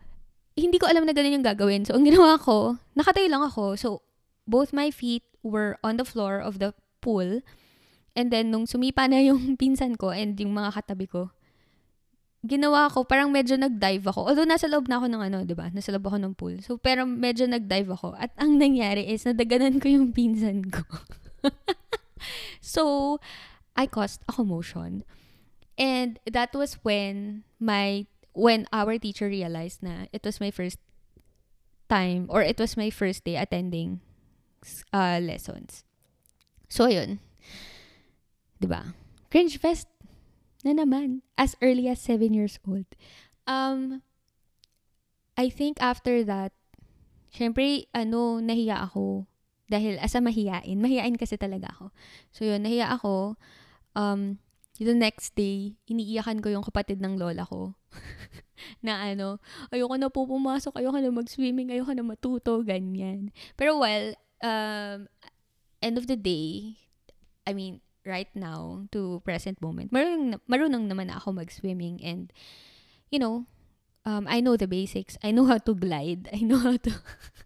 hindi 0.55 0.79
ko 0.79 0.87
alam 0.87 1.03
na 1.03 1.11
ganun 1.11 1.43
yung 1.43 1.47
gagawin. 1.47 1.83
So, 1.83 1.99
ang 1.99 2.07
ginawa 2.07 2.39
ko, 2.39 2.79
nakatayo 2.95 3.27
lang 3.27 3.43
ako. 3.43 3.75
So, 3.75 4.07
both 4.47 4.71
my 4.71 4.87
feet 4.91 5.27
were 5.43 5.75
on 5.83 5.99
the 5.99 6.07
floor 6.07 6.39
of 6.39 6.63
the 6.63 6.71
pool. 7.03 7.43
And 8.15 8.31
then, 8.31 8.51
nung 8.51 8.63
sumipa 8.63 9.11
na 9.11 9.19
yung 9.19 9.53
pinsan 9.61 9.99
ko 9.99 10.15
and 10.15 10.39
yung 10.39 10.55
mga 10.55 10.79
katabi 10.79 11.11
ko, 11.11 11.35
ginawa 12.45 12.87
ko, 12.93 13.03
parang 13.03 13.33
medyo 13.33 13.57
nag-dive 13.57 14.05
ako. 14.05 14.31
Although 14.31 14.47
nasa 14.47 14.69
loob 14.69 14.85
na 14.85 15.01
ako 15.01 15.09
ng 15.09 15.21
ano, 15.21 15.37
'di 15.43 15.55
ba? 15.57 15.73
Nasa 15.73 15.89
loob 15.91 16.05
ako 16.05 16.17
ng 16.21 16.33
pool. 16.37 16.55
So 16.61 16.77
pero 16.77 17.03
medyo 17.03 17.49
nag-dive 17.49 17.89
ako. 17.91 18.13
At 18.15 18.31
ang 18.37 18.61
nangyari 18.61 19.09
is 19.09 19.25
nadaganan 19.25 19.81
ko 19.81 19.89
yung 19.89 20.13
pinsan 20.13 20.69
ko. 20.69 20.85
so 22.61 23.17
I 23.75 23.89
caused 23.89 24.21
a 24.29 24.33
commotion. 24.33 25.03
And 25.75 26.21
that 26.29 26.55
was 26.55 26.79
when 26.85 27.43
my 27.59 28.07
when 28.31 28.69
our 28.71 28.95
teacher 29.01 29.27
realized 29.27 29.83
na 29.83 30.07
it 30.13 30.23
was 30.23 30.39
my 30.39 30.53
first 30.53 30.79
time 31.89 32.29
or 32.29 32.41
it 32.45 32.61
was 32.61 32.77
my 32.77 32.89
first 32.89 33.25
day 33.27 33.35
attending 33.35 33.99
uh, 34.93 35.19
lessons. 35.19 35.83
So 36.69 36.87
yun. 36.87 37.19
'Di 38.61 38.67
ba? 38.69 38.95
Cringe 39.33 39.59
fest 39.59 39.89
na 40.65 40.73
naman 40.73 41.21
as 41.37 41.53
early 41.61 41.85
as 41.85 42.01
7 42.01 42.33
years 42.33 42.57
old. 42.65 42.89
Um, 43.45 44.01
I 45.37 45.53
think 45.53 45.77
after 45.77 46.25
that, 46.25 46.51
syempre, 47.29 47.85
ano, 47.93 48.41
nahiya 48.41 48.89
ako. 48.89 49.29
Dahil, 49.69 50.01
asa 50.01 50.17
mahiyain. 50.17 50.77
Mahiyain 50.81 51.15
kasi 51.15 51.37
talaga 51.37 51.69
ako. 51.77 51.93
So, 52.33 52.49
yun, 52.49 52.65
nahiya 52.65 52.89
ako. 52.97 53.37
Um, 53.93 54.41
the 54.81 54.95
next 54.97 55.37
day, 55.37 55.77
iniiyakan 55.87 56.41
ko 56.41 56.51
yung 56.51 56.65
kapatid 56.65 56.99
ng 56.99 57.15
lola 57.15 57.45
ko. 57.45 57.77
na 58.85 59.13
ano, 59.13 59.37
ayoko 59.69 59.95
na 59.95 60.09
po 60.09 60.25
pumasok, 60.25 60.79
ayoko 60.79 60.97
na 60.99 61.11
mag-swimming, 61.13 61.71
ayoko 61.71 61.93
na 61.93 62.03
matuto, 62.03 62.59
ganyan. 62.65 63.29
Pero 63.55 63.77
well, 63.79 64.15
um, 64.41 65.07
end 65.79 65.95
of 65.99 66.09
the 66.09 66.17
day, 66.17 66.79
I 67.45 67.53
mean, 67.53 67.84
right 68.05 68.29
now 68.37 68.85
to 68.93 69.19
present 69.25 69.59
moment, 69.61 69.91
marunong, 69.91 70.39
marunong 70.45 70.85
naman 70.87 71.09
ako 71.09 71.33
mag-swimming 71.33 71.99
and, 72.05 72.31
you 73.09 73.17
know, 73.17 73.49
um, 74.05 74.29
I 74.29 74.39
know 74.39 74.55
the 74.55 74.69
basics. 74.69 75.17
I 75.25 75.33
know 75.33 75.45
how 75.49 75.57
to 75.57 75.73
glide. 75.73 76.29
I 76.37 76.45
know 76.45 76.61
how 76.61 76.77
to... 76.77 76.91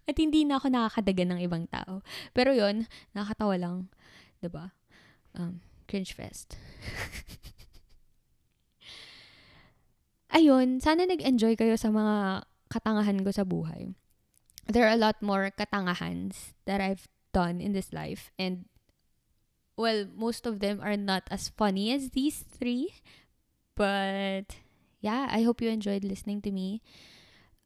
At 0.06 0.20
hindi 0.20 0.44
na 0.44 0.60
ako 0.60 0.68
nakakadagan 0.68 1.32
ng 1.34 1.40
ibang 1.48 1.64
tao. 1.72 2.04
Pero 2.36 2.52
yon 2.52 2.86
nakakatawa 3.16 3.56
lang. 3.56 3.76
ba 3.88 4.44
diba? 4.44 4.66
Um, 5.34 5.64
cringe 5.88 6.12
fest. 6.12 6.54
Ayun, 10.30 10.78
sana 10.78 11.10
nag-enjoy 11.10 11.58
kayo 11.58 11.74
sa 11.74 11.90
mga 11.90 12.46
katangahan 12.70 13.18
ko 13.26 13.34
sa 13.34 13.42
buhay. 13.42 13.90
There 14.70 14.86
are 14.86 14.94
a 14.94 15.00
lot 15.00 15.18
more 15.18 15.50
katangahans 15.50 16.54
that 16.70 16.78
I've 16.78 17.10
done 17.34 17.58
in 17.58 17.74
this 17.74 17.90
life 17.90 18.30
and 18.38 18.70
well, 19.80 20.04
most 20.12 20.44
of 20.44 20.60
them 20.60 20.78
are 20.84 20.96
not 21.00 21.24
as 21.32 21.48
funny 21.48 21.90
as 21.96 22.12
these 22.12 22.44
three. 22.44 23.00
But 23.74 24.60
yeah, 25.00 25.26
I 25.32 25.40
hope 25.42 25.64
you 25.64 25.72
enjoyed 25.72 26.04
listening 26.04 26.44
to 26.44 26.52
me. 26.52 26.84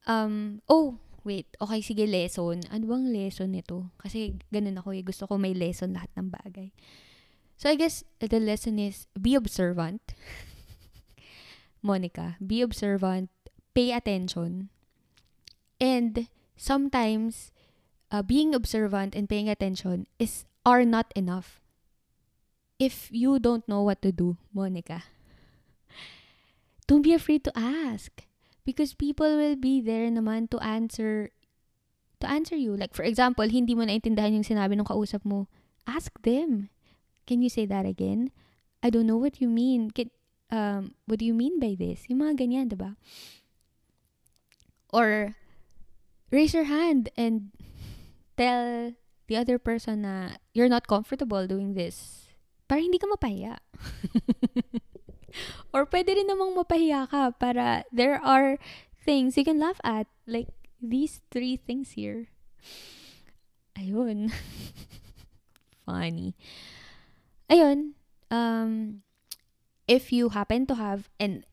Um, 0.07 0.63
oh, 0.71 1.03
wait. 1.27 1.51
Okay, 1.59 1.83
sige, 1.83 2.07
lesson. 2.07 2.63
Ano 2.71 2.87
bang 2.87 3.11
lesson 3.11 3.51
nito? 3.51 3.91
Kasi 3.99 4.39
ganun 4.55 4.79
ako 4.79 4.95
eh. 4.95 5.03
Gusto 5.03 5.27
ko 5.27 5.35
may 5.35 5.59
lesson 5.59 5.99
lahat 5.99 6.15
ng 6.15 6.31
bagay. 6.31 6.71
So 7.59 7.67
I 7.67 7.75
guess 7.75 8.07
the 8.23 8.39
lesson 8.39 8.79
is 8.79 9.11
be 9.19 9.35
observant. 9.35 10.15
Monica, 11.83 12.39
be 12.39 12.63
observant, 12.63 13.29
pay 13.75 13.91
attention. 13.93 14.71
And 15.83 16.31
sometimes 16.57 17.51
uh, 18.11 18.23
being 18.23 18.55
observant 18.55 19.15
and 19.15 19.29
paying 19.29 19.51
attention 19.51 20.07
is 20.19 20.47
are 20.65 20.87
not 20.87 21.13
enough 21.15 21.64
if 22.79 23.09
you 23.11 23.39
don't 23.39 23.67
know 23.69 23.83
what 23.83 24.03
to 24.03 24.13
do, 24.13 24.37
Monica, 24.53 25.05
don't 26.87 27.03
be 27.03 27.15
afraid 27.15 27.45
to 27.45 27.53
ask. 27.57 28.25
Because 28.65 28.95
people 28.95 29.37
will 29.37 29.57
be 29.57 29.85
there 29.85 30.09
naman 30.09 30.49
to 30.49 30.59
answer 30.65 31.29
to 32.21 32.27
answer 32.31 32.57
you. 32.57 32.73
Like, 32.73 32.97
for 32.97 33.05
example, 33.05 33.45
hindi 33.45 33.77
mo 33.77 33.85
naintindihan 33.85 34.33
yung 34.33 34.49
sinabi 34.49 34.73
ng 34.81 34.89
kausap 34.89 35.21
mo. 35.25 35.53
Ask 35.85 36.17
them. 36.25 36.73
Can 37.29 37.45
you 37.45 37.53
say 37.53 37.69
that 37.69 37.85
again? 37.85 38.33
I 38.81 38.89
don't 38.89 39.07
know 39.07 39.21
what 39.21 39.41
you 39.41 39.49
mean. 39.53 39.93
Um, 40.49 40.97
what 41.05 41.21
do 41.21 41.29
you 41.29 41.37
mean 41.37 41.61
by 41.61 41.77
this? 41.77 42.09
Yung 42.09 42.25
mga 42.25 42.41
ganyan, 42.41 42.73
diba? 42.73 42.97
Or, 44.89 45.37
raise 46.33 46.57
your 46.57 46.65
hand 46.65 47.13
and 47.17 47.53
tell 48.37 48.97
the 49.29 49.37
other 49.37 49.59
person 49.59 50.09
na 50.09 50.41
you're 50.53 50.73
not 50.73 50.89
comfortable 50.89 51.45
doing 51.45 51.77
this. 51.77 52.24
Para 52.75 52.83
hindi 52.83 52.99
ka 52.99 53.07
mapahiya. 53.07 53.63
Or 55.71 55.87
pwede 55.87 56.11
rin 56.19 56.27
namang 56.27 56.59
mapahiya 56.59 57.07
ka 57.07 57.31
para 57.31 57.87
there 57.95 58.19
are 58.19 58.59
things 58.99 59.39
you 59.39 59.47
can 59.47 59.63
laugh 59.63 59.79
at. 59.87 60.11
Like 60.27 60.51
these 60.83 61.23
three 61.31 61.55
things 61.55 61.95
here. 61.95 62.35
Ayun. 63.79 64.35
Funny. 65.87 66.35
Ayun. 67.47 67.95
Um, 68.35 69.07
if 69.87 70.11
you 70.11 70.35
happen 70.35 70.67
to 70.67 70.75
have, 70.75 71.07
and 71.23 71.47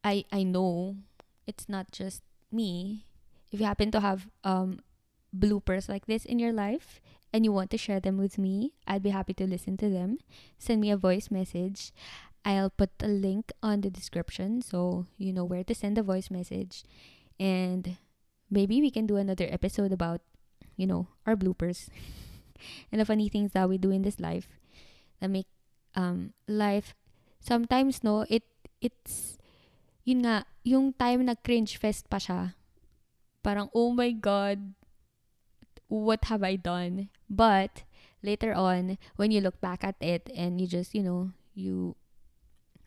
I, 0.00 0.24
I 0.32 0.48
know 0.48 0.96
it's 1.44 1.68
not 1.68 1.92
just 1.92 2.24
me, 2.48 3.04
if 3.52 3.60
you 3.60 3.68
happen 3.68 3.92
to 3.92 4.00
have 4.00 4.32
um, 4.48 4.80
bloopers 5.28 5.92
like 5.92 6.08
this 6.08 6.24
in 6.24 6.40
your 6.40 6.56
life 6.56 7.04
and 7.34 7.42
you 7.42 7.50
want 7.50 7.74
to 7.74 7.76
share 7.76 7.98
them 7.98 8.16
with 8.16 8.38
me, 8.38 8.78
I'd 8.86 9.02
be 9.02 9.10
happy 9.10 9.34
to 9.34 9.44
listen 9.44 9.76
to 9.82 9.90
them. 9.90 10.22
Send 10.56 10.80
me 10.80 10.94
a 10.94 10.96
voice 10.96 11.34
message. 11.34 11.90
I'll 12.46 12.70
put 12.70 12.94
a 13.02 13.10
link 13.10 13.50
on 13.58 13.80
the 13.82 13.90
description 13.90 14.62
so 14.62 15.10
you 15.18 15.32
know 15.32 15.42
where 15.42 15.64
to 15.66 15.74
send 15.74 15.98
a 15.98 16.06
voice 16.06 16.30
message. 16.30 16.84
And 17.40 17.98
maybe 18.48 18.80
we 18.80 18.94
can 18.94 19.10
do 19.10 19.16
another 19.16 19.50
episode 19.50 19.90
about, 19.90 20.22
you 20.76 20.86
know, 20.86 21.08
our 21.26 21.34
bloopers 21.34 21.90
and 22.92 23.00
the 23.00 23.04
funny 23.04 23.28
things 23.28 23.50
that 23.58 23.68
we 23.68 23.78
do 23.78 23.90
in 23.90 24.02
this 24.02 24.20
life 24.20 24.46
that 25.18 25.28
make 25.28 25.50
um 25.96 26.34
life 26.46 26.94
sometimes 27.38 28.02
no 28.02 28.26
it 28.28 28.42
it's 28.82 29.38
yun 30.02 30.26
nga 30.26 30.42
yung 30.66 30.92
time 30.92 31.22
na 31.22 31.38
cringe 31.38 31.78
fest 31.78 32.10
pa 32.10 32.18
siya 32.18 32.58
parang 33.46 33.70
oh 33.70 33.94
my 33.94 34.10
god 34.10 34.74
what 36.02 36.26
have 36.26 36.42
I 36.42 36.56
done? 36.56 37.08
But 37.30 37.84
later 38.22 38.54
on 38.54 38.98
when 39.16 39.30
you 39.30 39.40
look 39.40 39.60
back 39.60 39.84
at 39.84 39.96
it 40.00 40.30
and 40.34 40.60
you 40.60 40.66
just 40.66 40.94
you 40.94 41.02
know 41.02 41.30
you 41.54 41.94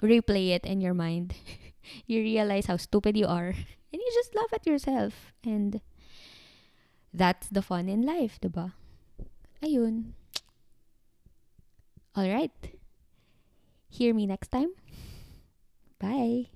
replay 0.01 0.49
it 0.49 0.65
in 0.65 0.81
your 0.81 0.93
mind 0.93 1.35
you 2.07 2.21
realize 2.21 2.65
how 2.67 2.77
stupid 2.77 3.17
you 3.17 3.27
are. 3.27 3.53
And 3.87 4.03
you 4.03 4.11
just 4.13 4.35
laugh 4.35 4.51
at 4.51 4.67
yourself. 4.67 5.31
And 5.45 5.79
that's 7.13 7.47
the 7.47 7.61
fun 7.61 7.87
in 7.87 8.03
life 8.03 8.35
diba? 8.43 8.73
Ayun. 9.63 10.11
All 12.13 12.27
right. 12.27 12.51
Hear 13.87 14.13
me 14.13 14.27
next 14.27 14.51
time. 14.51 14.75
Bye 15.99 16.51